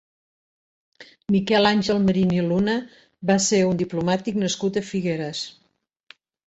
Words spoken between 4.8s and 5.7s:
a Figueres.